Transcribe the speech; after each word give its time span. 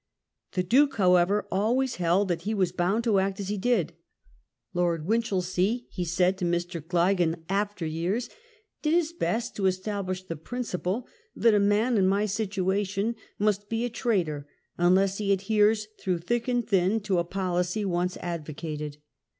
The 0.53 0.63
Duke, 0.63 0.95
however, 0.95 1.45
always 1.51 1.97
held 1.97 2.27
that 2.29 2.41
he 2.41 2.55
was 2.55 2.71
bound 2.71 3.03
to 3.03 3.19
act 3.19 3.39
as 3.39 3.49
he 3.49 3.57
did. 3.59 3.93
Lord 4.73 5.05
Winchelsea, 5.05 5.85
he 5.91 6.05
said 6.05 6.39
to 6.39 6.43
Mr. 6.45 6.81
Gleig 6.83 7.19
in 7.19 7.43
after 7.49 7.85
years, 7.85 8.27
"did 8.81 8.95
his 8.95 9.13
best 9.13 9.55
to 9.57 9.67
establish 9.67 10.23
the 10.23 10.35
principle 10.37 11.05
that 11.35 11.53
a 11.53 11.59
man 11.59 11.99
in 11.99 12.07
my 12.07 12.25
situation 12.25 13.15
must 13.37 13.69
be 13.69 13.85
a 13.85 13.91
traitor 13.91 14.47
unless 14.75 15.19
he 15.19 15.31
adheres, 15.31 15.85
through 15.99 16.17
thick 16.17 16.47
and 16.47 16.67
thin 16.67 16.99
to 17.01 17.19
a 17.19 17.23
policy 17.23 17.85
once 17.85 18.17
advocated. 18.21 18.97